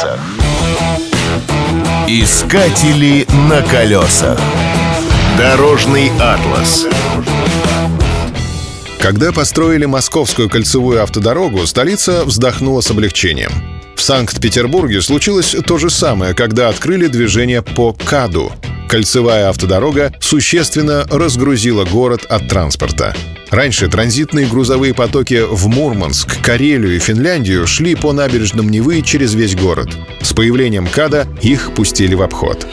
[0.00, 0.20] колесах.
[2.08, 4.38] Искатели на колесах.
[5.38, 6.86] Дорожный атлас.
[8.98, 13.50] Когда построили Московскую кольцевую автодорогу, столица вздохнула с облегчением.
[13.96, 18.52] В Санкт-Петербурге случилось то же самое, когда открыли движение по КАДу.
[18.88, 23.14] Кольцевая автодорога существенно разгрузила город от транспорта.
[23.50, 29.56] Раньше транзитные грузовые потоки в Мурманск, Карелию и Финляндию шли по набережным Невы через весь
[29.56, 29.88] город.
[30.22, 32.66] С появлением КАДа их пустили в обход.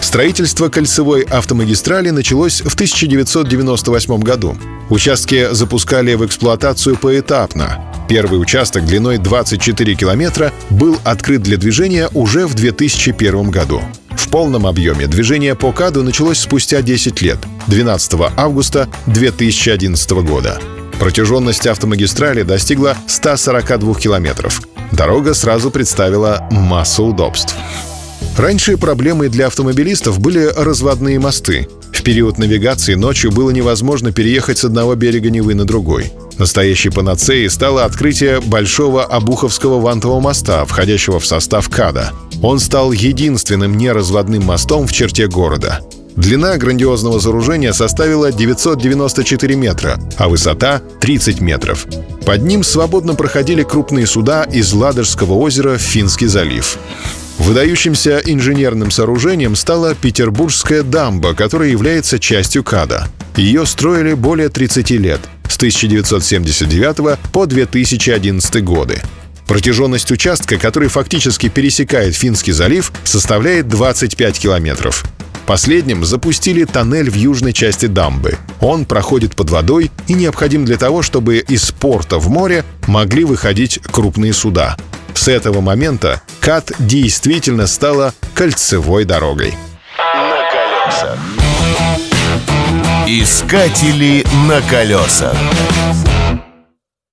[0.00, 4.56] Строительство кольцевой автомагистрали началось в 1998 году.
[4.90, 7.84] Участки запускали в эксплуатацию поэтапно.
[8.08, 13.82] Первый участок длиной 24 километра был открыт для движения уже в 2001 году.
[14.18, 20.60] В полном объеме движение по КАДу началось спустя 10 лет, 12 августа 2011 года.
[20.98, 24.60] Протяженность автомагистрали достигла 142 километров.
[24.90, 27.54] Дорога сразу представила массу удобств.
[28.36, 31.68] Раньше проблемой для автомобилистов были разводные мосты.
[31.92, 36.12] В период навигации ночью было невозможно переехать с одного берега Невы на другой.
[36.38, 42.12] Настоящей панацеей стало открытие Большого Обуховского вантового моста, входящего в состав КАДа.
[42.42, 45.80] Он стал единственным неразводным мостом в черте города.
[46.14, 51.86] Длина грандиозного сооружения составила 994 метра, а высота— 30 метров.
[52.26, 56.78] Под ним свободно проходили крупные суда из Ладожского озера в Финский залив.
[57.38, 63.06] Выдающимся инженерным сооружением стала Петербургская дамба, которая является частью КАДа.
[63.36, 69.00] Ее строили более 30 лет, с 1979 по 2011 годы.
[69.48, 75.04] Протяженность участка, который фактически пересекает Финский залив, составляет 25 километров.
[75.46, 78.36] Последним запустили тоннель в южной части дамбы.
[78.60, 83.80] Он проходит под водой и необходим для того, чтобы из порта в море могли выходить
[83.90, 84.76] крупные суда.
[85.14, 89.54] С этого момента КАТ действительно стала кольцевой дорогой.
[90.14, 91.18] На колесах.
[93.06, 95.34] Искатели на колесах.